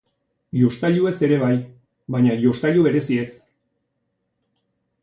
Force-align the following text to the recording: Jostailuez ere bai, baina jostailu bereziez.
Jostailuez 0.59 1.11
ere 1.27 1.37
bai, 1.43 1.51
baina 2.17 2.39
jostailu 2.47 2.87
bereziez. 2.89 3.29